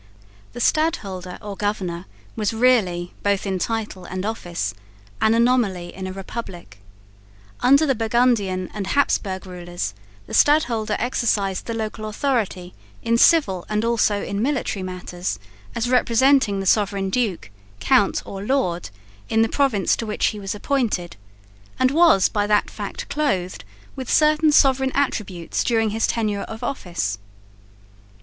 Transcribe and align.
The 0.53 0.59
Stadholder 0.59 1.37
or 1.43 1.55
governor 1.55 2.07
was 2.35 2.53
really, 2.55 3.13
both 3.21 3.45
in 3.45 3.59
title 3.59 4.03
and 4.05 4.25
office, 4.25 4.73
an 5.21 5.35
anomaly 5.35 5.93
in 5.93 6.07
a 6.07 6.11
republic. 6.11 6.79
Under 7.59 7.85
the 7.85 7.93
Burgundian 7.93 8.71
and 8.73 8.87
Habsburg 8.87 9.45
rulers 9.45 9.93
the 10.25 10.33
Stadholder 10.33 10.95
exercised 10.97 11.67
the 11.67 11.75
local 11.75 12.05
authority 12.07 12.73
in 13.03 13.15
civil 13.15 13.63
and 13.69 13.85
also 13.85 14.23
in 14.23 14.41
military 14.41 14.81
matters 14.81 15.37
as 15.75 15.87
representing 15.87 16.59
the 16.61 16.65
sovereign 16.65 17.11
duke, 17.11 17.51
count 17.79 18.23
or 18.25 18.43
lord 18.43 18.89
in 19.29 19.43
the 19.43 19.49
province 19.49 19.95
to 19.97 20.07
which 20.07 20.25
he 20.33 20.39
was 20.39 20.55
appointed, 20.55 21.15
and 21.77 21.91
was 21.91 22.27
by 22.27 22.47
that 22.47 22.71
fact 22.71 23.07
clothed 23.07 23.63
with 23.95 24.11
certain 24.11 24.51
sovereign 24.51 24.91
attributes 24.95 25.63
during 25.63 25.91
his 25.91 26.07
tenure 26.07 26.41
of 26.41 26.63
office. 26.63 27.19